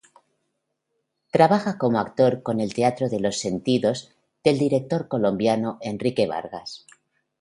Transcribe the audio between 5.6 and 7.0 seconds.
Enrique Vargas.